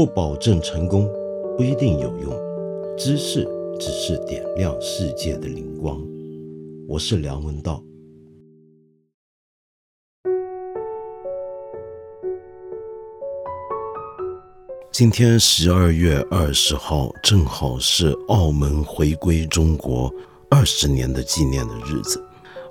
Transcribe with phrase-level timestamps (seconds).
[0.00, 1.06] 不保证成功，
[1.58, 2.32] 不一定有用。
[2.96, 3.46] 知识
[3.78, 6.02] 只是点亮世界的灵光。
[6.88, 7.84] 我是梁文道。
[14.90, 20.10] 今天十二月二十号，正好是澳门回归中国
[20.50, 22.24] 二十年的纪念的日子。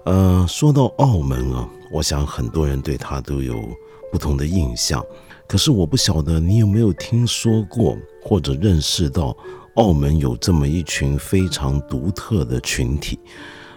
[0.06, 3.54] 呃，说到澳门啊，我想很多人对它都有
[4.12, 5.06] 不同的印象。
[5.50, 9.36] 可是我不晓得你有没有听说过或者认识到，
[9.78, 13.18] 澳门有这么一群非常独特的群体，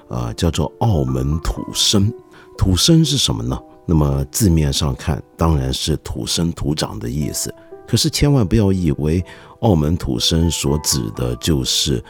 [0.07, 2.13] 啊，叫做澳门土生。
[2.59, 3.59] 土生是什么呢？
[3.87, 7.53] 那么字面上看，当然是土生土长的意思。
[7.89, 9.25] 可是千万不要以为
[9.61, 12.05] 澳门土生所指的就是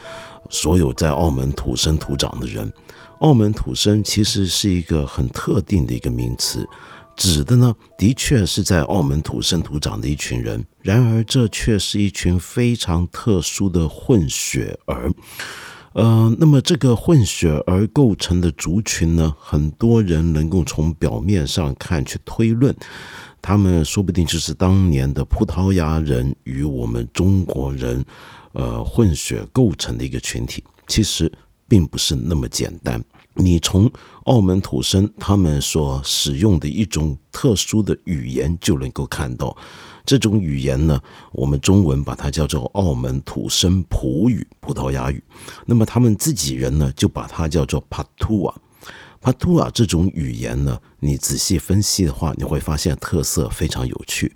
[0.51, 2.71] 所有在澳门土生土长的人。
[3.21, 6.69] 澳门土生其实是一个很特定的一个名词。
[7.17, 15.13] 指的呢，的确是在澳门土生土长的一群人，然而这却是一群非常特殊的混血儿。
[15.95, 22.75] 呃，那么这个混血儿构成的族群呢，很多人能够从表面上看去推论，
[23.43, 28.03] 他们说不定就是当年的葡萄牙人与我们中国人，
[28.53, 30.65] 呃，混血构成的一个群体。
[30.89, 31.31] 其实
[31.69, 33.03] 并不是那么简单。
[33.35, 33.91] 你从
[34.25, 39.57] 澳门土生他们所使用的一种特殊的语言就能够看到，
[40.05, 41.01] 这种语言呢，
[41.33, 45.23] 我们中文把它叫做澳门土生葡语、葡萄牙语。
[45.67, 48.55] 那么他们自己人呢，就把它叫做帕图瓦。
[49.21, 54.33] 帕图瓦这种语言呢，你仔细分析的话，你会发现特色非常有趣。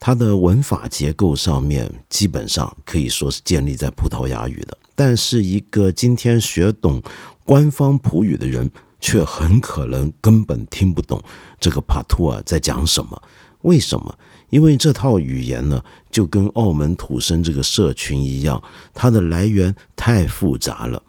[0.00, 7.00] 它的文法结构上面基本上可以说是建立在葡萄牙语的，但是一个今天学懂。
[7.44, 8.70] 官方葡语的人
[9.02, 11.22] 却很可能根本听不懂
[11.60, 13.22] 这个帕图尔在讲什么。
[13.62, 14.16] 为什么？
[14.48, 18.62] 因为这套语言呢，就跟澳门土生这个社群一样，
[18.94, 21.02] 它的来源太复杂了。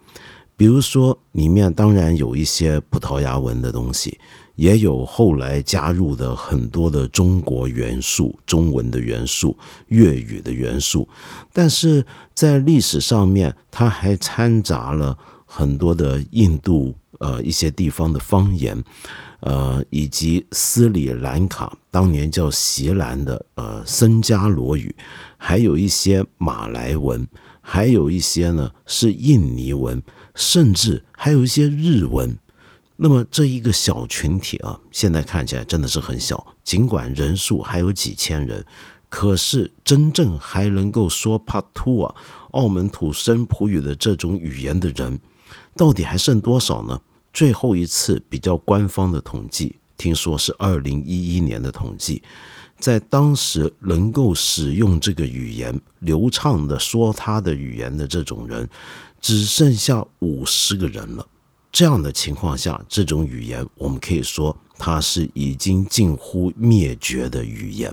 [0.56, 4.18] 比如说，里面当然有一些葡萄牙文的东西，
[4.54, 9.56] 也有后来加入的很多的中国元素、中文的元素、
[9.88, 11.08] 粤语的元素，
[11.52, 12.04] 但是
[12.34, 15.16] 在历史上面，它还掺杂了。
[15.46, 18.82] 很多的印度呃一些地方的方言，
[19.40, 24.94] 呃以及斯里兰卡当年叫锡兰的呃僧伽罗语，
[25.36, 27.26] 还有一些马来文，
[27.60, 30.02] 还有一些呢是印尼文，
[30.34, 32.36] 甚至还有一些日文。
[32.96, 38.64] 那么这一个小群体啊，现在看起来真的是很小，尽管人数还有几千人，
[39.08, 42.14] 可是真正还能够说帕图啊
[42.52, 45.18] 澳门土生葡语的这种语言的人。
[45.76, 47.00] 到底还剩多少呢？
[47.32, 52.22] 最后一次比较官方的统计，听说是二零一一年的统计，
[52.78, 58.68] 在当时能够使用这个语言流畅的说他的语言的这种人，
[59.20, 61.26] 只剩下五十个人了。
[61.72, 67.92] 这样的情况下，这种语言我们可以说它是已经近乎灭绝的语言。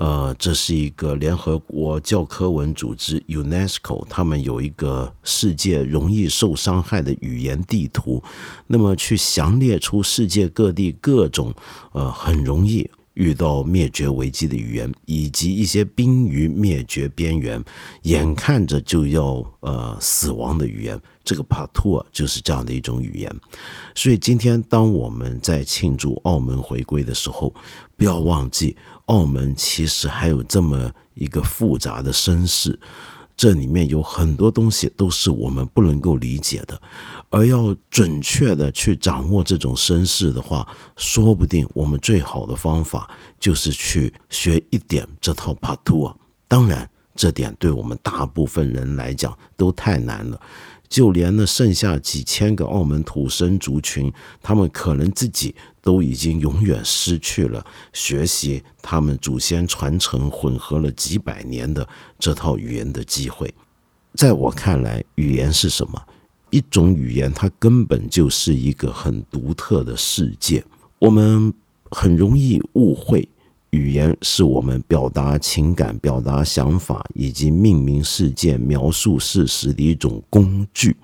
[0.00, 8.22] 呃，这是一个联合国教科文组织 UNESCO，他们有一个世界容易受伤害的语言地图，
[8.66, 11.52] 那么去详列出世界各地各种
[11.92, 17.62] 呃很容易遇到灭绝危机的语言，以及一些濒于灭绝边缘、
[18.02, 21.00] 眼看着就要呃死亡的语言。
[21.22, 23.34] 这个帕图尔就是这样的一种语言。
[23.94, 27.54] 所以今天当我们在庆祝澳门回归的时候，
[27.96, 28.76] 不要忘记。
[29.06, 32.78] 澳门其实还有这么一个复杂的身世，
[33.40, 36.78] 这里面有很多东西都是我们不能够理解的，
[37.30, 40.68] 而要准确的去掌握这种身世的话，
[40.98, 46.14] 说不定我们最好的方法就是去学一点这套帕图啊。
[46.46, 50.38] 当然，这点对我们大部分人来讲都太难了。
[50.90, 54.12] 就连那剩下几千个澳门土生族群，
[54.42, 61.88] 他们可能自己都已经永远失去了学习他们祖先传承混合了几百年的
[62.18, 63.54] 这套语言的机会。
[64.14, 66.02] 在我看来，语言是什么？
[66.50, 70.64] 一种语言，它根本就是一个很独特的世界。
[70.98, 71.54] 我们
[71.92, 73.28] 很容易误会。
[73.70, 80.96] 语言是我们表达情感、表达想法以及命名事件、描述事实的一种工具，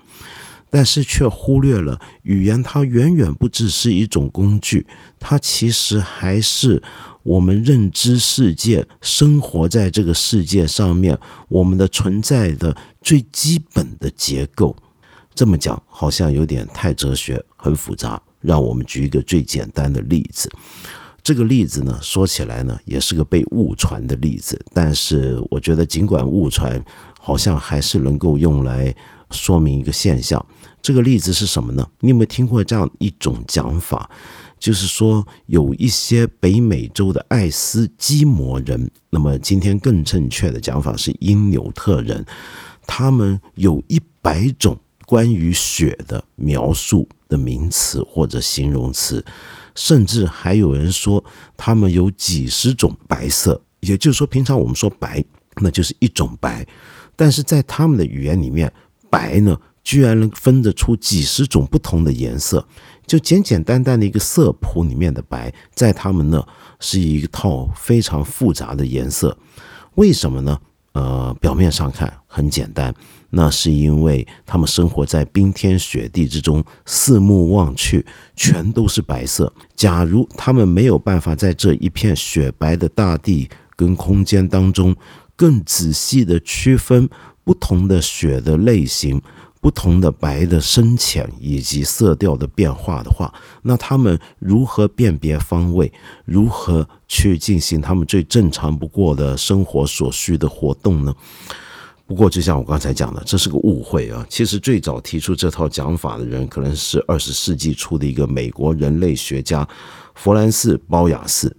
[0.69, 4.85] 但是却忽略了语言，它远远不只是一种工具，
[5.17, 6.83] 它其实还是
[7.23, 11.17] 我们认知世界、生活在这个世界上面
[11.47, 14.75] 我们的存在的最基本的结构。
[15.33, 20.51] 这么讲好像有点太哲学、很复杂，让我们举一个最简单的例子。
[21.27, 24.57] 这个例子呢，说起来呢，也是个被误传的例子。
[24.73, 26.81] 但是我觉得，尽管误传，
[27.19, 28.95] 好像还是能够用来
[29.31, 30.45] 说明一个现象。
[30.81, 31.85] 这个例子是什么呢？
[31.99, 34.09] 你有没有听过这样一种讲法？
[34.57, 42.25] 就是说，有一些北美洲的爱斯基摩人，那么今天更正确的讲法是因纽特人，
[42.85, 49.25] 他们有一百种关于雪的描述的名词或者形容词。
[49.77, 51.23] 甚至还有人说，
[51.55, 55.23] 他们有几十种白色，也就是说，平常我们说白，
[55.61, 56.65] 那就是一种白，
[57.15, 58.73] 但是在他们的语言里面，
[59.07, 62.67] 白呢，居然能分得出几十种不同的颜色，
[63.05, 66.43] 就简简单单的一个色谱里面的白，在他们那
[66.79, 69.37] 是一套非常复杂的颜色，
[69.93, 70.59] 为什么呢？
[70.97, 72.91] 呃，表面上看很简单。
[73.29, 78.03] 那是因为他们生活在冰天雪地之中，四目望去
[78.35, 79.53] 全都是白色。
[79.75, 84.95] 假如他们没有办法在这一片雪白的大地跟空间当中，
[85.35, 87.07] 更仔细的区分
[87.43, 89.21] 不同的雪的类型、
[89.59, 93.33] 不同的白的深浅以及色调的变化的话，
[93.63, 95.91] 那他们如何辨别方位？
[96.25, 101.13] 如何去进行他们最正常不过的生活所需的活动呢？
[102.05, 104.25] 不过，就像我刚才讲的，这是个误会啊！
[104.29, 109.67] 其实最早提出这套讲法的人，可能是二十世纪初的一个美国人类学家
[110.15, 111.53] 弗兰斯·包雅斯。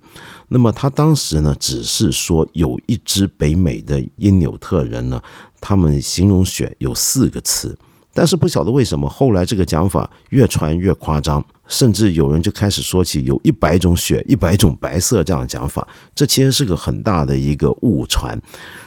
[0.49, 5.23] 那么他当时呢，只是说有一支北美的因纽特人呢，
[5.61, 7.77] 他们形容雪有四个词。
[8.15, 15.87] 但是不晓得为什么，后来这个讲法越传越夸张，甚至有人就开始说起有一百种雪、一百种白色这样的讲法。
[16.17, 18.41] 这其实是个很大的一个误传。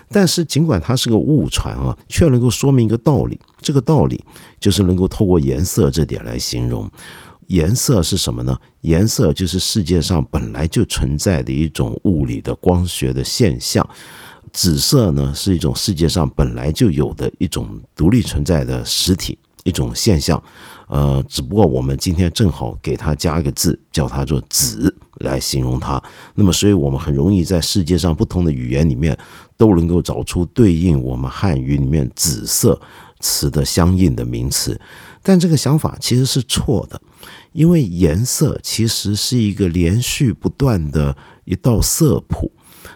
[0.10, 3.40] 但是尽管它是个误传啊，却能够说明一个道理。
[3.62, 4.22] 这个道理
[4.60, 6.90] 就是能够透过颜色这点来形容。
[7.48, 8.58] 颜色是什么呢？
[8.82, 13.88] 颜色就是世界上本来就存在的一种物理的光学的现象。
[14.54, 20.42] 紫色呢是一种世界上本来就有的一种独立存在的实体，一种现象。
[20.88, 26.02] 呃，只不过我们今天正好给它加一个字，叫它做“紫”来形容它。
[26.36, 29.18] 那么，所以我们很容易在世界上不同的语言里面
[29.56, 32.78] 都能够找出对应我们汉语里面“紫色”
[33.22, 34.78] 词的相应的名词。
[35.24, 37.02] 但这个想法其实是错的，
[37.54, 41.16] 因为颜色其实是一个连续不断的
[41.46, 42.52] 一道色谱。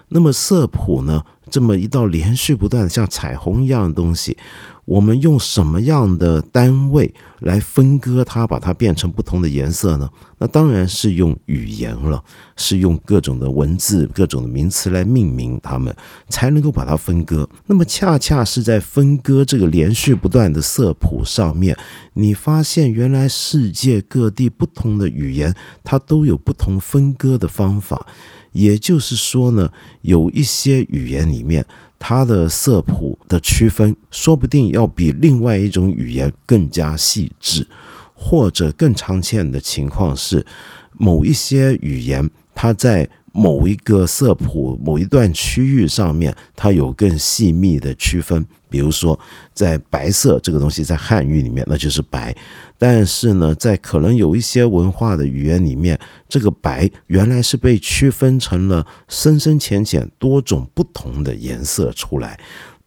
[0.09, 1.23] 那么色谱呢？
[1.51, 4.35] 这么一道连续不断像彩虹一样的东西，
[4.83, 10.09] 我们用什么样的单位来分割它，把它变成不同的颜色呢？
[10.39, 12.21] 那当然是用语言了，
[12.57, 15.95] 是用各种的文字、各种的名词来命名它们，
[16.29, 17.47] 才能够把它分割。
[17.67, 21.77] 那么恰恰是在分割这个连续不断的色谱上面，
[22.13, 25.53] 你发现原来世界各地不同的语言，
[25.83, 28.07] 它都有不同分割的方法。
[28.55, 29.69] 也就是说呢，
[30.01, 31.63] 有一些语言里面，
[31.99, 37.67] 它的色谱的区分，说不定要比另外一种语言更加细致，
[38.15, 40.45] 或者更常见的情况是，
[40.93, 43.07] 某一些语言它在。
[43.37, 48.45] 某一个色谱、某一段区域上面，它有更细密的区分。
[48.75, 49.17] 比如说，
[49.53, 52.35] 在白色这个东西，在汉语里面那就是白，
[52.77, 62.37] 但是呢，在可能有一些文化的语言里面，这个白原来是被区分成了深深浅浅多种不同的颜色出来。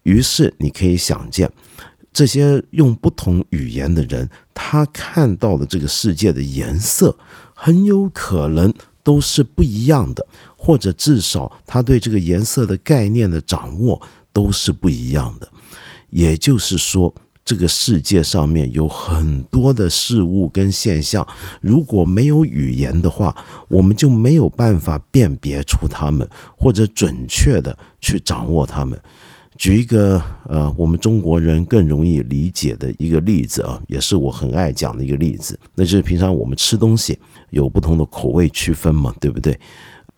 [0.02, 1.50] 于是你可以想见，
[2.12, 7.16] 这些用不同语言的人，他看到的这个世界的颜色，
[7.54, 8.70] 很有可能。
[9.04, 13.98] 都是不一样的，或者至少他对这个颜色的概念的掌握
[14.34, 15.48] 都是不一样的。
[16.10, 21.26] 也就是说，这个世界上面有很多的事物跟现象，
[21.60, 23.34] 如果没有语言的话，
[23.68, 29.00] 我们就没有办法辨别出它们，或者准确的去掌握它们。
[29.56, 37.18] 举一个呃，我们中国人更容易理解的一个例子啊，也是我很爱讲的一个例子，那就是平常我们吃东西
[37.50, 39.58] 有不同的口味区分嘛，对不对？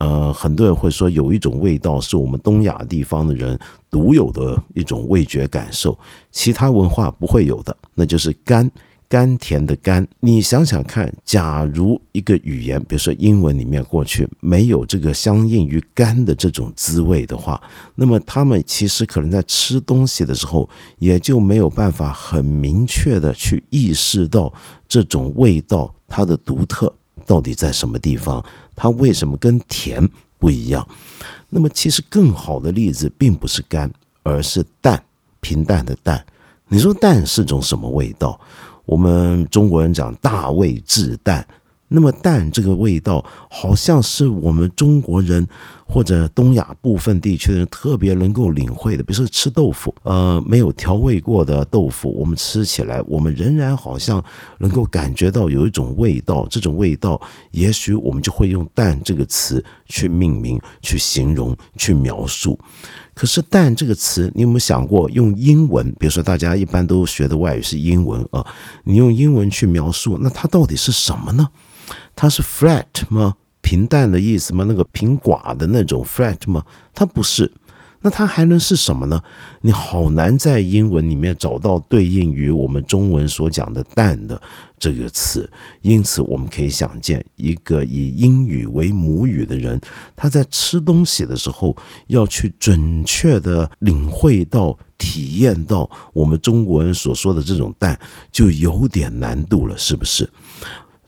[0.00, 5.99] 呃，很多人会说有一种味道是我们东亚地方的人独有的一种味觉感受，
[6.30, 8.71] 其他文化不会有的，那就是甘。
[9.11, 17.61] 甘甜的甘，你想想看，假如一个语言，比如说英文里面过去没有这个相应于甘的这种滋味的话，
[17.97, 24.52] 那么他们其实可能在吃东西的时候，也就没有办法很明确的去意识到
[24.87, 26.95] 这种味道它的独特
[27.26, 28.40] 到底在什么地方，
[28.82, 30.08] 它为什么跟甜
[30.38, 30.88] 不一样？
[31.50, 35.04] 那么其实更好的例子并不是甘，而是淡，
[35.42, 36.25] 平淡的淡。
[36.66, 38.40] 你说淡是种什么味道？
[38.87, 41.46] 我们中国人讲大味至淡，
[41.92, 45.44] 那么淡这个味道，好像是我们中国人
[45.85, 49.02] 或者东亚部分地区的人特别能够领会的。
[49.02, 54.25] 比如说吃豆腐，呃，没有调味过的豆腐，我们吃起来，我们仍然好像
[54.59, 56.47] 能够感觉到有一种味道。
[56.49, 57.20] 这种味道，
[57.50, 62.56] 也许我们就会用“淡”这个词去命名、去形容、去描述。
[63.20, 65.94] 可是“淡”这个词，你有没有想过用英文？
[65.98, 68.42] 比如说，大家一般都学的外语是英文啊，
[68.84, 71.46] 你用英文去描述，那它到底是什么呢？
[72.16, 73.34] 它是 flat 吗？
[73.60, 74.64] 平淡的意思吗？
[74.66, 76.64] 那个平寡的那种 flat 吗？
[76.94, 77.52] 它不是。
[78.02, 79.23] 那它还能是什么呢？
[79.61, 84.40] 你好难在英文里面找到对应于我们中文所讲的“淡”的
[84.78, 85.49] 这个词。
[85.83, 89.78] 因此，我们可以想见，一个以英语为母语的人，
[90.16, 91.76] 他在吃东西的时候，
[92.07, 97.99] 要去准确的领会到、体验到我们中国人所说的这种“淡”，
[98.33, 100.28] 就有点难度了，是不是？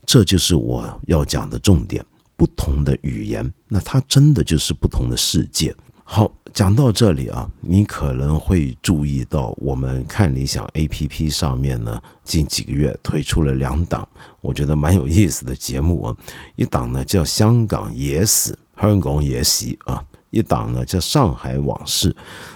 [0.05, 2.05] 这就是我要讲的重点。
[2.35, 5.73] 不同的语言，那它真的就是不同的世界。
[6.05, 14.07] 好，讲到这里啊，你可能会注意到，我们看理想 A P P 上面呢，近几个月推出了两档，
[14.41, 16.15] 我觉得蛮有意思的节目啊。
[16.55, 22.11] 一档呢叫《香港野史》，香港野史啊；一档呢叫《上海往事》。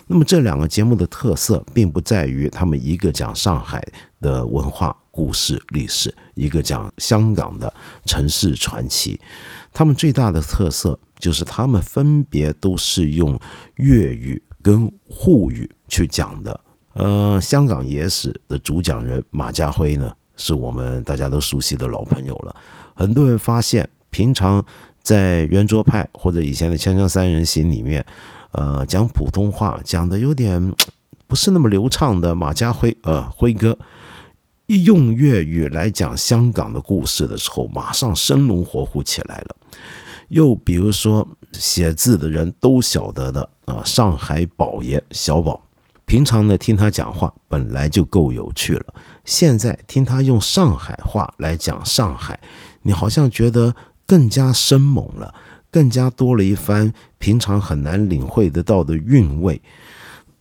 [0.08, 3.82] 那么这两个节目的特色，并不在于他们一个讲上海
[4.20, 4.94] 的文化。
[5.10, 7.74] 故事历史，一个讲香港的
[8.06, 9.20] 城市传奇，
[9.74, 13.40] 他们最大的特色就是他们分别都是用
[13.78, 16.60] 粤语跟沪语去讲的。
[16.94, 22.56] 呃，香港野史的主讲人马家辉呢，是我们大家都熟悉的老朋友了。
[22.94, 24.64] 很多人发现，平常
[25.08, 28.06] 在圆桌派或者以前的锵锵三人行里面，
[28.52, 30.74] 呃，讲普通话讲的有点
[31.28, 33.78] 不是那么流畅的马家辉，呃，辉哥。
[34.66, 39.56] 一用粤语来讲香港的故事的时候，马上生龙活虎起来了。
[40.28, 45.64] 又比如说，写字的人都晓得的啊，上海宝爷小宝，
[46.06, 52.38] 平常呢听他讲话本来就够有趣了，现在听他用上海话来讲上海，
[52.82, 53.74] 你好像觉得
[54.08, 55.36] 更加生猛了，
[55.70, 59.62] 更加多了一番平常很难领会得到的韵味。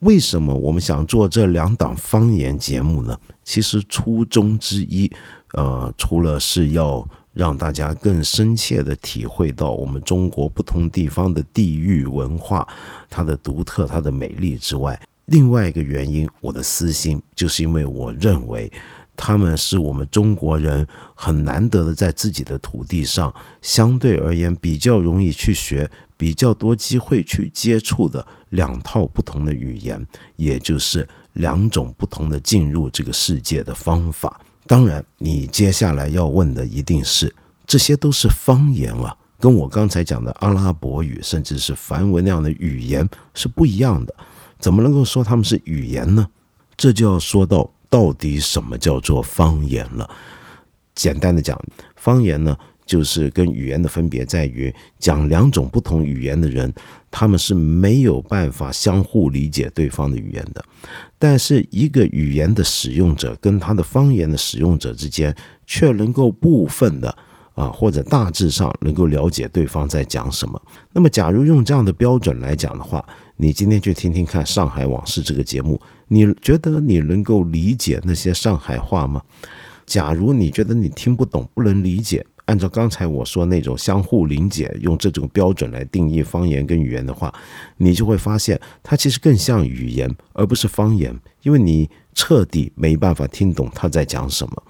[0.01, 3.19] 为什么我们想做这两档方言节目呢？
[3.43, 5.11] 其实初衷之一，
[5.55, 12.67] 呃，除了是要让大家更深切的体会到我们中国不同地方的地域文化
[13.09, 18.71] 它的独特、它的美丽之外，另外一个原因，我的私心就是因为我认为
[19.17, 25.91] 他们是我们中国人很难得的在自己的土地上相对而言比较容易去学。
[26.19, 30.03] 比较多机会去接触的两套不同的语言，
[30.37, 34.41] 也就是两种不同的进入这个世界的方法。
[34.67, 37.35] 当然，你接下来要问的一定是，
[37.67, 44.15] 这些都是方言啊，跟我刚才讲的阿拉伯语甚至是梵文那样的语言是不一样的，
[44.59, 46.27] 怎么能够说他们是语言呢？
[46.79, 50.09] 这就要说到到底什么叫做方言了。
[50.95, 51.61] 简单的讲，
[51.97, 52.57] 方言呢？
[52.87, 56.73] 就是跟语言的分别在于，讲两种不同语言的人，
[57.11, 60.65] 他们是没有办法相互理解对方的语言的。
[61.19, 65.35] 但是一个语言的使用者跟他的方言的使用者之间，
[65.67, 67.19] 却能够部分的
[67.57, 70.61] 啊，或者大致上能够了解对方在讲什么。
[70.93, 73.05] 那么，假如用这样的标准来讲的话，
[73.39, 79.23] 你今天去听听看《上海往事》这个节目，你觉得你能够理解那些上海话吗？
[79.87, 87.33] 假如你觉得你听不懂、不能理解，按照刚才我说那种相互理解，用这种标准来定义方言跟语言的话，
[87.79, 94.63] 你就会发现它其实更像语言，而不是方言，因为你彻底没办法听懂他在讲什么。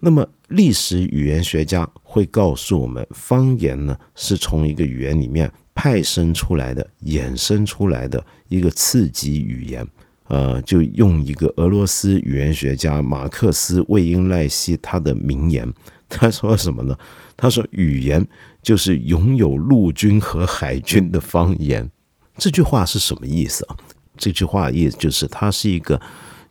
[0.00, 9.86] 那么，历史语言学家会告诉我们，方言呢是从一个语言里面派生出来的、衍生出来的一个次级语言。
[10.28, 15.70] 呃，就用一个俄罗斯语言学家马克思·魏因赖希他的名言。
[16.08, 16.96] 他说什么呢？
[17.36, 18.24] 他说：“语言
[18.62, 21.90] 就是拥有陆军和海军的方言。”
[22.38, 23.76] 这句话是什么意思啊？
[24.16, 26.00] 这句话意思就是，它是一个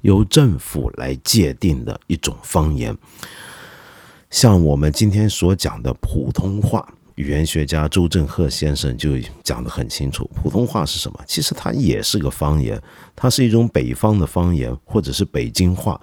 [0.02, 2.96] 由政府来界定的一种方言。
[4.34, 6.84] 像我们今天所讲的普通话，
[7.16, 9.12] 语言学家周振赫先生就
[9.44, 11.24] 讲得很清楚：普通话是什么？
[11.28, 12.82] 其实它也是个方言，
[13.16, 16.02] 它是一种北方的方言，或者是北京话，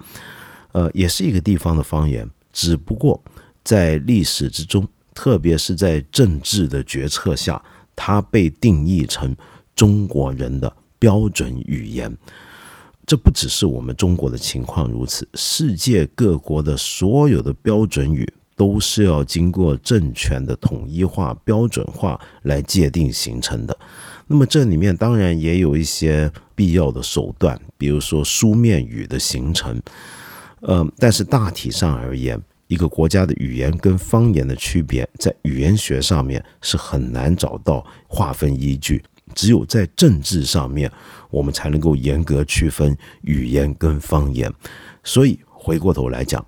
[0.71, 3.21] 呃，也是一个地方的方言，只不过。
[3.65, 7.61] 在历史之中，特别是在政治的决策下，
[7.97, 9.35] 它被定义成
[9.75, 12.17] 中国人的标准语言。
[13.11, 18.25] 这不只是我们中国的情况如此，世界各国的所有的标准语
[18.55, 23.77] 都是要经过政权的统一化、标准化来界定形成的。
[24.27, 29.77] 那么这里面当然也有一些必要的手段，比如说书面语的形成。
[30.61, 39.03] 呃，但是大体上而言，一个国家的语言跟方言的区别，在语言学上面是很难找到划分依据。
[39.33, 40.91] 只有在政治上面，
[41.29, 44.51] 我们才能够严格区分语言跟方言。
[45.03, 46.45] 所以回过头来讲，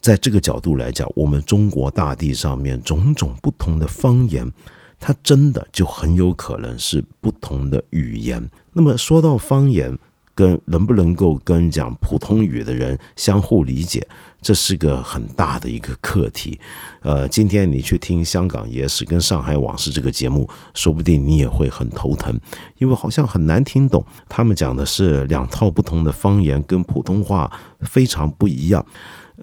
[0.00, 4.50] 在这个角度来讲，我们中国大地上面种种不同的方言，
[4.98, 8.50] 它真的就很有可能是不同的语言。
[8.72, 9.98] 那么说到方言，
[10.34, 14.06] 跟能不能够跟讲普通语的人相互理解，
[14.40, 16.58] 这是个很大的一个课题。
[17.00, 22.38] 呃，今天你去听《香港野史》跟《上海往事》这个节目，说不定你也会很头疼，
[22.78, 24.04] 因为好像很难听懂。
[24.28, 28.84] 他们讲的是两套不同的方言，跟普通话非常不一样。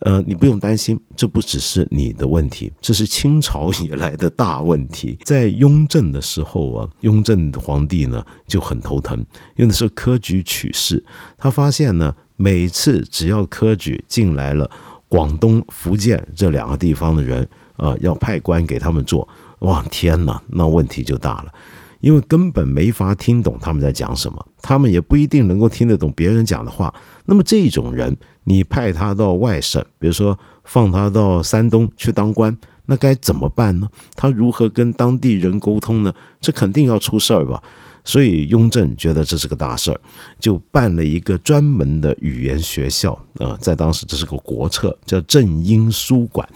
[0.02, 5.18] 呃，你不用担心，这不只是你的问题，这是清朝以来的大问题。
[5.26, 9.18] 在雍正的时候啊，雍正皇帝呢就很头疼，
[9.56, 11.04] 因为那时候科举取士，
[11.38, 14.70] 他发现呢，每次只要科举进来了，
[15.08, 19.28] 广东、福建这两个地方的人啊，要派官给他们做，
[19.60, 21.54] 哇，天哪，那问题就大了。
[22.00, 26.94] 因为根本没法听懂他们在讲什么，他们也不一定能够听得懂别人讲的话。
[27.26, 28.16] 那么这种人，
[28.50, 33.88] 你派他到外省，比如说放他到山东去当官，那该怎么办呢？
[34.16, 36.12] 他如何跟当地人沟通呢？
[36.42, 37.62] 这肯定要出事儿吧。
[38.04, 40.02] 所以雍正觉得这是个大事儿，
[40.40, 46.48] 就办了一个专门的语言学校啊，在当时这是个国策，叫正英书馆。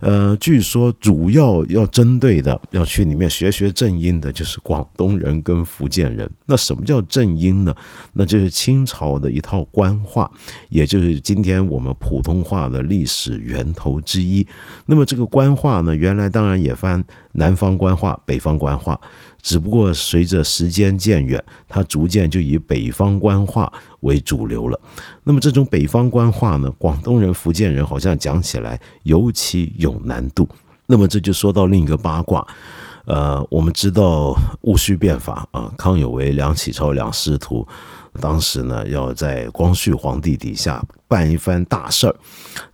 [0.00, 6.30] 呃，据说主要要针对的，要去里面学学正音的，就是广东人跟福建人。
[6.46, 7.74] 那什么叫正音呢？
[8.12, 10.30] 那就是清朝的一套官话，
[10.68, 14.46] 也就是今天我们普通话的历史源头之一。
[14.86, 19.00] 那么这个官话呢，原来当然也分南方官话、北方官话。
[19.44, 24.80] 只不过随着时间渐远，它逐渐就以北方官话为主流了。
[25.22, 30.48] 那么这种北方官话呢，广东人、福建人好像讲起来尤其有难度。
[30.86, 32.44] 那么这就说到另一个八卦。
[33.04, 37.68] 呃，我们知道戊戌变法啊，康有为、梁启超两师徒。
[38.20, 42.14] 当时呢，要在光绪皇帝底下办一番大事儿。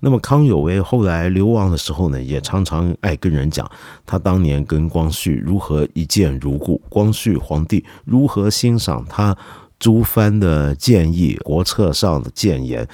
[0.00, 3.68] 那么康有为后来流亡的时候呢，也常常爱跟人讲
[4.05, 9.37] 他当年跟光绪如何一见如故，光绪皇帝如何欣赏他
[9.79, 12.87] 诸藩的建议、国策上的谏言。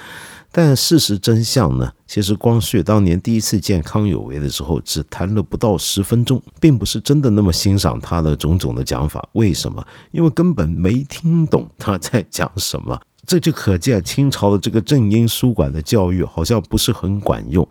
[0.51, 1.91] 但事实真相呢？
[2.07, 9.27] 其实光绪当年第一次见康有为的时候，只谈了不到十分钟，并不是真的那么欣赏他的种种的讲法。
[9.33, 9.85] 为什么？
[10.11, 12.99] 因为根本没听懂他在讲什么。
[13.25, 17.67] 这就可见清朝的这个正音书馆的教育好像不是很管用。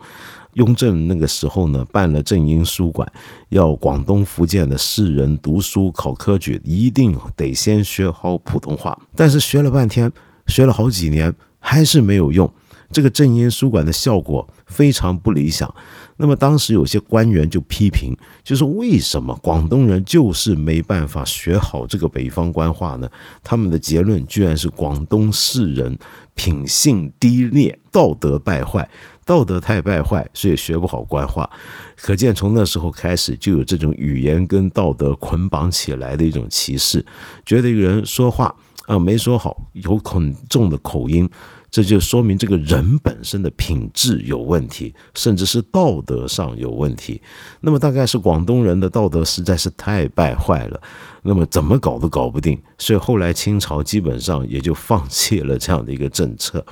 [0.53, 3.11] 雍正那个时候呢，办了正音书馆，
[3.49, 8.97] 要广东、福建的士人读书考科举，一定得先学好普通话。
[9.15, 10.11] 但是学了半天，
[10.45, 12.51] 学了好几年，还是没有用。
[12.91, 15.73] 这个正音书馆的效果非常不理想。
[16.19, 23.07] 那么当时有些官员就批评，就是为什么广东人就是没办法学好这个北方官话呢？
[23.43, 25.95] 他们的结论居然是广东士人
[26.33, 28.89] 品性低劣，道德败坏，
[29.25, 31.47] 道德太败坏，所以学不好官话。
[31.95, 37.05] 可见从那时候开始就有这种语言跟道德捆绑起来的一种歧视，
[37.45, 38.55] 觉得一个人说话
[38.87, 41.29] 啊没说好，有很重的口音。
[41.77, 47.21] 这就说明这个人本身的品质有问题，甚至是道德上有问题。
[47.61, 50.81] 那么大概是广东人的道德实在是太败坏了，
[51.21, 52.59] 那么怎么搞都搞不定。
[52.79, 56.65] 所以后来清朝基本上也就放弃了这样的一个政策，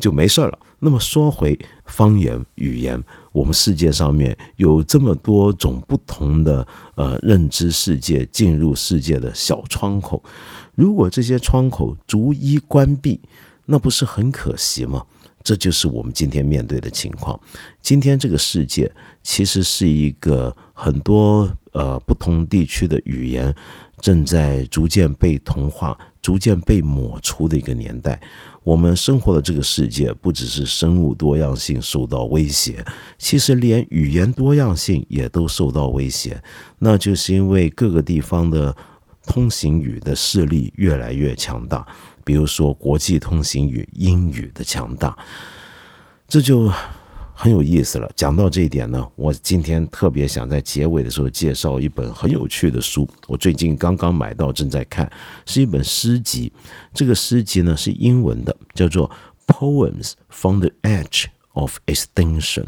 [0.00, 0.58] 就没事了。
[0.78, 2.98] 那么说回方言语言，
[3.32, 10.24] 我们世界上面有这么多种不同的呃认知世界、进入世界的小窗口，
[10.74, 13.20] 如果这些窗口逐一关闭。
[13.70, 15.04] 那不是很可惜吗？
[15.44, 17.38] 这就是我们今天面对的情况。
[17.82, 18.90] 今天这个世界
[19.22, 23.54] 其实是一个很多呃不同地区的语言
[24.00, 28.20] 正在逐渐被同化、逐渐被抹除的一个年代。
[28.64, 32.84] 我们生活的这个世界不只是生物多样性受到威胁，
[33.16, 36.42] 其实连语言多样性也都受到威胁。
[36.78, 38.74] 那就是因为各个地方的
[39.24, 41.86] 通行语的势力越来越强大。
[42.28, 45.16] 比如说，国际通行语英语的强大，
[46.28, 46.70] 这就
[47.32, 48.10] 很有意思了。
[48.14, 53.08] 讲到这一点呢，我今天特别想在结尾的时候介绍一本很有趣的书。
[53.28, 55.10] 我最近刚刚买到，正在看，
[55.46, 56.52] 是一本诗集。
[56.92, 59.10] 这个诗集呢是英文的，叫做
[59.50, 62.66] 《Poems from the Edge of Extinction，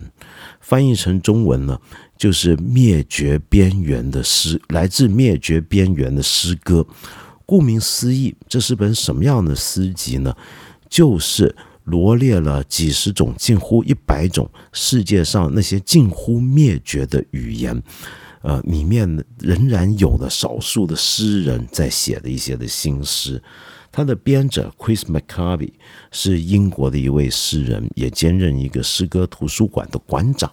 [0.62, 1.78] 翻译成中文呢，
[2.16, 6.86] 就是灭绝边缘的诗，来自灭绝边缘的诗歌。
[7.50, 10.32] 顾名思义，这是本什么样的诗集呢？
[10.88, 17.82] 就是罗列了几十种、近乎一百种世界上那些近乎灭绝的语言，
[18.42, 23.42] 呃，里面仍然有的少数的诗人在写的一些的新诗。
[23.92, 25.72] 他的编者 Chris McCarthy
[26.12, 30.48] 是英国的一位诗人，也兼任一个诗歌图书馆的馆长。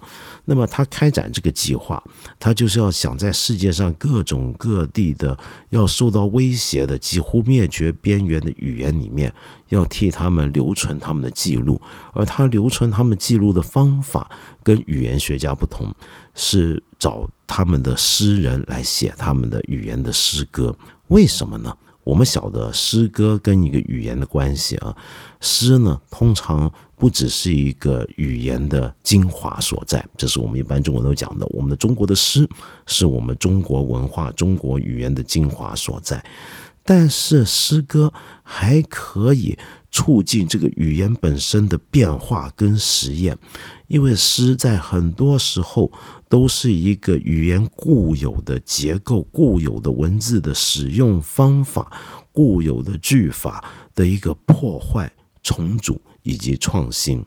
[0.49, 2.01] 那么他开展这个计划，
[2.39, 5.37] 他就是要想在世界上各种各地的
[5.71, 9.33] 要受到威胁的、几乎灭绝边缘的语言里面，
[9.67, 11.81] 要替他们留存他们的记录。
[12.13, 14.31] 而他留存他们记录的方法
[14.63, 15.93] 跟语言学家不同，
[16.33, 20.73] 是找他们的诗人来写他们的语言的诗歌。
[21.09, 21.75] 为什么呢？
[22.05, 24.95] 我们晓得诗歌跟一个语言的关系啊，
[25.41, 32.45] 诗呢通常不只是一个语言的精华所在，这是我们一般中国人都讲的，我们的中国的诗
[32.87, 36.21] 是我们中国文化、中国语言的精华所在，
[36.83, 38.11] 但是诗歌
[38.43, 39.57] 还可以。
[39.89, 43.35] 促进这个语言本身的变化跟实验，
[43.87, 45.89] 因为诗在很多时候
[46.27, 51.89] 都是一个语言固有的结构、固有的文字的使用方法、
[52.33, 53.63] 固有的句法
[53.95, 57.23] 的一个破坏、重组以及创新。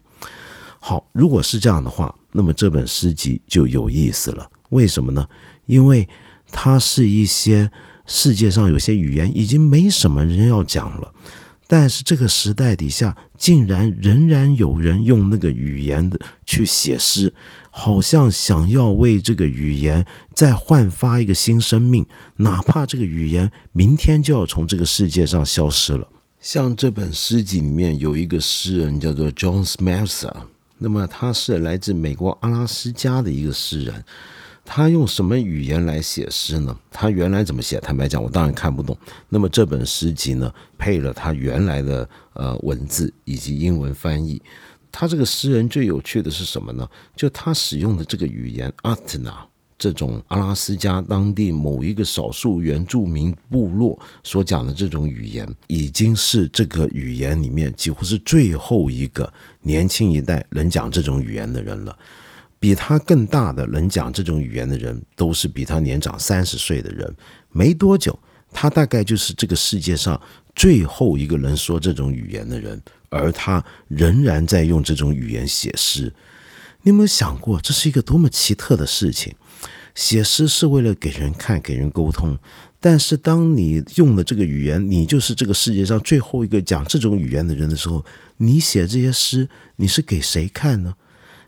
[0.78, 4.48] 好，如果是这样的话，那么这本诗集就有意思了。
[4.68, 5.26] 为什么呢？
[5.66, 6.08] 因为
[6.52, 7.70] 它是一些
[8.06, 11.12] 世界上有些语言已经没什么人要讲了。
[11.66, 17.32] 但是这个时代底下，竟然仍然有人用那个语言的去写诗，
[17.70, 22.04] 好像想要为这个语言再焕发一个新生命，
[22.38, 26.08] 哪怕这个语言明天就要从这个世界上消失了。
[26.40, 30.34] 像这本诗集里面有一个诗人叫做 John Smelser，
[30.78, 34.02] 那么他是来自美国阿拉斯加的一个诗人。
[34.64, 36.74] 他用什么语言来写诗呢？
[36.90, 37.78] 他原来怎么写？
[37.80, 38.96] 坦白讲，我当然看不懂。
[39.28, 44.40] 那么这本诗集呢，配了他原来的呃文字以及英文翻译。
[44.90, 46.88] 他这个诗人最有趣的是什么呢？
[47.14, 49.46] 就他使用的这个语言阿特纳
[49.80, 61.98] 这种阿拉斯加当地某一个少数原住民部落所讲的这种语言，已经是这个语言里面几乎是最后一个年轻一代能讲这种语言的人了。
[62.58, 67.10] 比他更大的能讲这种语言的人，都是比他年长三十岁的人。
[67.48, 68.18] 没多久，
[68.52, 70.20] 他大概就是这个世界上
[70.54, 76.12] 最后一个能说这种语言的人，而他仍然在用这种语言写诗。
[76.82, 79.34] 你有没有想过，这是一个多么奇特的事情？
[79.94, 82.38] 写诗是为了给人看、给人沟通，
[82.78, 88.04] 但是当你用了这个语言，你就是这个世界上最后一个讲这种语言的人的时候，
[88.38, 90.94] 你写这些诗，你是给谁看呢？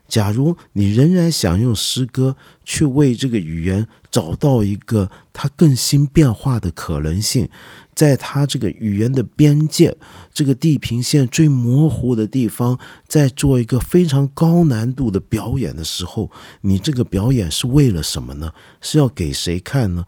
[0.07, 7.49] 假如你仍然想用诗歌去为这个语言找到一个它更新变化的可能性，
[7.95, 9.95] 在他这个语言的边界、
[10.33, 16.29] 这个地平线最模糊的地方，在做一个非常高难度的表演的时候，
[16.61, 18.51] 你这个表演是为了什么呢？
[18.81, 20.05] 是要给谁看呢？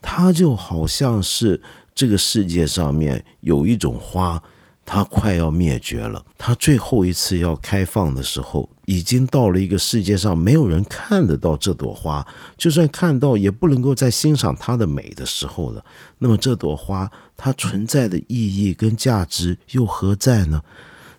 [0.00, 1.60] 他就好像是
[1.94, 4.42] 这个世界上面有一种花。
[4.90, 6.24] 它快要灭绝了。
[6.38, 15.84] 它最后一次要开放的时候，已经到了一个世界上没有人看得到这朵花，就算看到也不能够再欣赏它的美的时候了。
[16.16, 20.62] 那么这朵花它存在的意义跟价值又何在呢？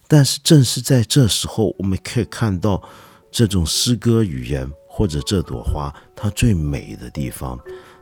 [0.08, 2.82] 但是正是在这时候，我们可以看到
[3.30, 7.60] 这种诗歌语言或者这朵花它最美的地方。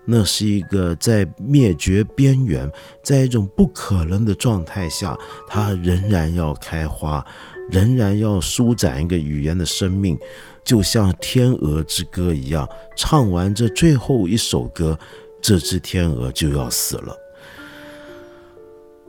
[0.10, 2.72] 那是一个在灭绝边缘，
[3.04, 5.18] 在一种不可能的状态下，
[5.50, 7.26] 它仍然要开花，
[7.70, 10.18] 仍然要舒展一个语言的生命，
[10.64, 12.66] 就像天鹅之歌一样。
[12.96, 14.98] 唱完这最后一首歌，
[15.42, 17.14] 这只天鹅就要死了。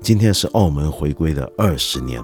[0.00, 2.20] 今天是澳门回归的二十年，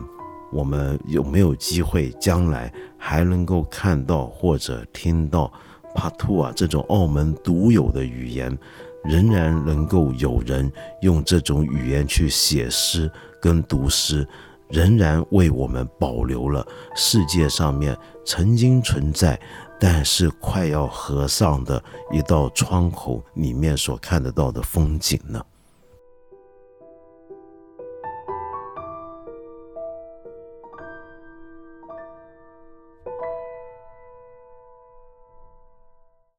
[0.52, 5.52] 我们有没有机会将来还能够看到或者听到？
[5.94, 8.56] 帕图啊，这种澳门独有的语言，
[9.04, 10.70] 仍然能够有人
[11.02, 14.26] 用这种语言去写诗跟读诗，
[14.68, 19.40] 仍然为我们保留了世界上面曾经存在，
[19.78, 25.40] 但是快要合上的一道窗口里面所看得到的风景呢。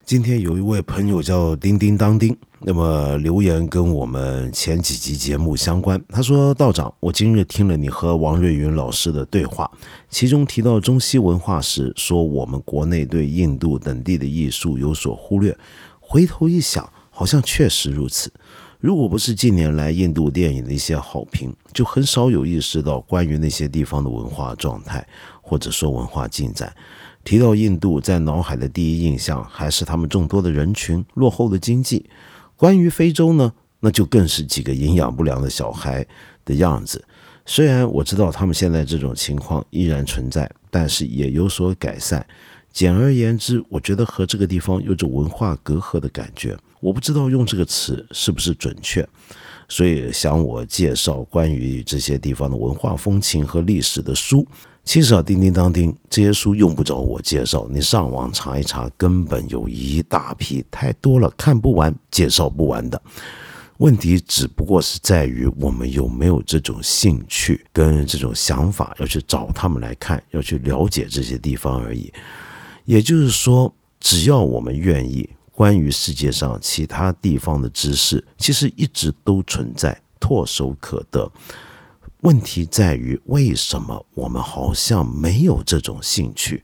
[0.05, 5.99] 今天有一位朋友叫叮叮当叮，那么留言跟我们前几集节目相关。
[6.09, 9.69] 他说：“道长，我今日听了你和王瑞云老师的对话，
[10.07, 15.57] 其中提到中西文化时，说我们国内对印度等地的艺术有所忽略。
[15.99, 18.31] 回头一想，好像确实如此。
[18.79, 25.03] 如果不是近年来印度电影的一些好评，就很少有意识到关于那些地方的文化状态，
[25.41, 26.71] 或者说文化进展。”
[27.25, 32.05] 提到印度，在脑海的第一印象还是他们众多的人群、落后的经济。
[32.55, 36.05] 关于非洲呢，那就更是几个营养不良的小孩
[36.45, 37.03] 的样子。
[37.47, 42.25] 虽然我知道他们现在这种情况依然存在，但是也有所改善。
[42.71, 46.55] 简而言之，我觉得和这个地方有着文化隔阂的感觉。
[46.79, 49.07] 我不知道用这个词是不是准确，
[49.67, 54.47] 所以想我介绍关于这些地方的文化风情和历史的书。
[54.85, 63.01] 其实啊，叮叮当叮，这些书用不着我介绍，你上网查一查，根本有一大批，太多了，看不完，介绍不完的。
[63.79, 72.13] 问题只不过是在于我们有没有这种兴趣跟这种想法，要去找他们来看，要去了解这些地方而已。
[72.85, 81.29] 也就是说，只要我们愿意，关于世界上其他地方的知识，其实一直都存在，唾手可得。
[82.25, 86.63] 问题在于，为什么我们好像没有这种兴趣？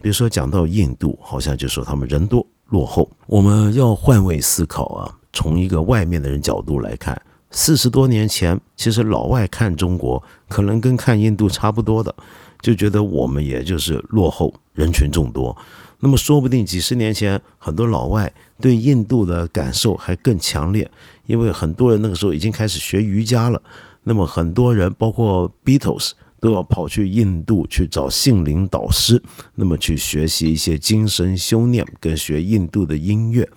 [0.00, 3.10] 比如说，讲到印度，好像就说他们人多落后。
[3.26, 12.14] 我们要换位思考啊，从一个外面的人角度来看，四十多年前，其实老外看中国，可能跟看印度差不多的，
[12.60, 15.56] 就觉得我们也就是落后，人群众多。
[15.98, 20.88] 那么，说不定几十年前，很多老外对印度的感受还更强烈，
[21.26, 23.60] 因为很多人那个时候已经开始学瑜伽了。
[24.04, 29.22] 那么很多人，包括 Beatles，都要跑去印度去找心灵导师，
[29.54, 33.48] 那么去学习一些精神修炼，跟学印度的音乐。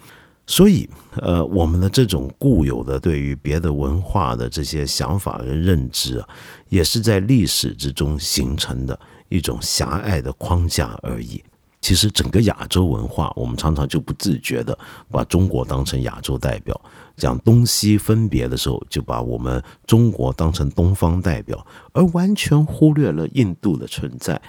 [0.49, 6.29] 所以，呃，我们的这种固有的对于别的文化的这些想法跟认知啊，
[6.69, 11.43] 也是在历史之中形成的一种狭隘的框架而已。
[11.79, 14.77] 其实，整个亚洲文化，我们常常就不自觉的
[15.09, 16.79] 把中国当成亚洲代表，
[17.15, 24.41] 讲东西分别的时候，就把我们中国当成东方代表，而完全忽略了印度的存在，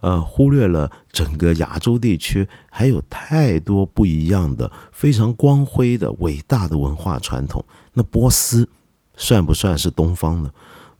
[0.00, 7.64] 呃，忽略了整个亚洲地区还有太多不一样的、非常光辉的、伟大的文化传统。
[7.94, 8.68] 那波斯
[9.16, 10.50] 算不算是东方呢？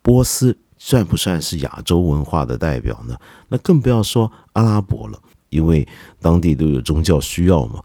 [0.01, 3.16] 波斯算不算是亚洲文化的代表呢？
[3.49, 5.20] 那更不要说阿拉伯了。
[5.55, 5.87] 因为
[6.21, 7.81] 当地都有宗教需要嘛，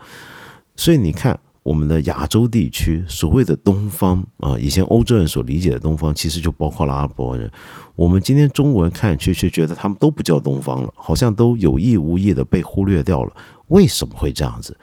[0.75, 7.49] 所以你看，我们的亚洲地区所谓的东方啊，以前欧洲人所理解的东方，其实就包括了阿拉伯人。
[7.95, 13.32] 我们今天中国人看去，却觉得他们都不叫东方了，好像都有意无意的被忽略掉了。
[13.67, 14.75] 为什么会这样子？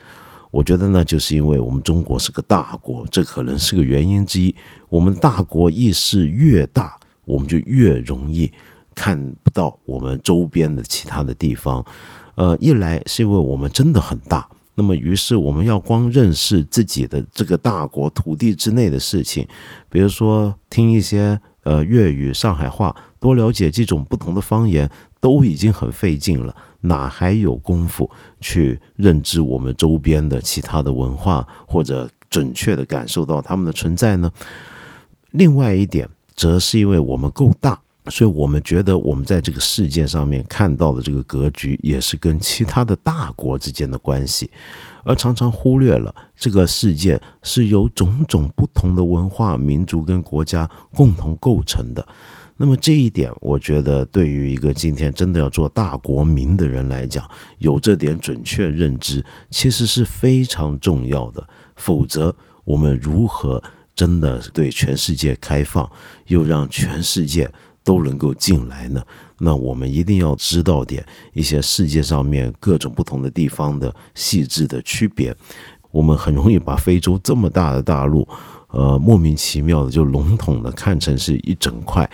[0.52, 4.54] 我觉得呢，就是因为我们中国是个大国，这可能是个原因之一。
[4.88, 8.50] 我们大国意识越大，我们就越容易
[8.94, 11.84] 看不到我们周边的其他的地方。
[12.36, 19.46] 呃，一来是因为我们真的很大，那么于是我们要光认识自己的这个大国土地之内的事情，
[19.90, 28.08] 比如说听一些呃粤语、上海话，多了解几种不同的方言，都已经很费劲了，哪还有功夫
[28.40, 34.30] 去认知我们周边的其他的文化，或者准确的感受到他们的存在呢？
[35.30, 37.80] 另外一点，则是因为我们够大。
[38.08, 44.50] 所以我们觉得，我们在这个世界上面看到的这个格局，也是跟其他的大国之间的关系，
[45.04, 52.06] 而常常忽略了这个世界是由种种不同的文化、民族跟国家共同构成的。
[52.56, 61.46] 那么这一点，我觉得对于一个今天真的要做大国民的人来讲，有这点准确认知，其实是非常重要的。
[61.74, 63.62] 否则，我们如何
[63.94, 65.90] 真的对全世界开放，
[66.28, 67.50] 又让全世界？
[67.86, 69.00] 都能够进来呢，
[69.38, 75.32] 那我们一定要知道点一些世界上面各种不同的地方的细致的区别。
[75.92, 78.26] 我们很容易把非洲这么大的大陆，
[78.70, 82.10] 呃，莫名其妙的就笼统的看成是一整块，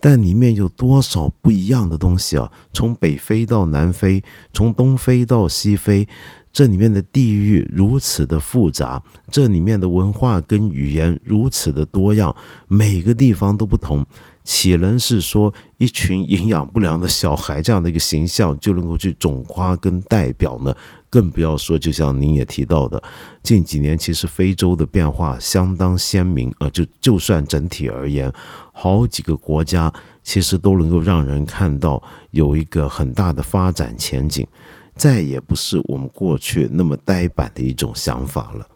[0.00, 2.50] 但里面有多少不一样的东西啊？
[2.72, 6.08] 从北非到南非，从东非到西非，
[6.50, 12.34] 这里面的地域如此的复杂，这里面的文化跟语言如此的多样，
[12.66, 14.04] 每个地方都不同。
[14.50, 20.74] 岂能是说一群营养不良的小孩这样的一个形象就能够去总夸跟代表呢？
[21.08, 23.00] 更不要说，就像您也提到的，
[23.44, 26.68] 近几年其实非洲的变化相当鲜明啊。
[26.70, 28.32] 就就算整体而言，
[28.72, 29.92] 好几个国家
[30.24, 34.44] 其实都能够让人看到有一个很大的发展前景。
[34.96, 38.66] 再也不是我们过去那么呆板的一种想法了。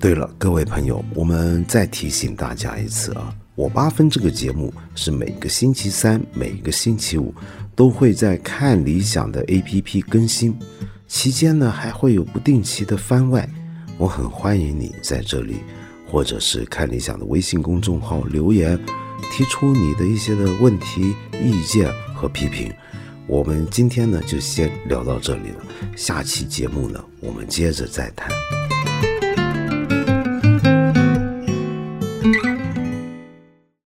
[0.00, 7.34] 对了，各位朋友，我们再提醒大家一次啊，我八分这个节目是每个星期三、每个星期五
[7.76, 10.58] 都会在看理想的 APP 更新，
[11.06, 13.46] 期间呢还会有不定期的番外。
[13.98, 15.56] 我很欢迎你在这里，
[16.10, 18.82] 或者是看理想的微信公众号留言，
[19.30, 22.72] 提出你的一些的问题、意见和批评。
[23.26, 28.30] 我们今天呢就先聊到这里了，下期节目呢我们接着再谈。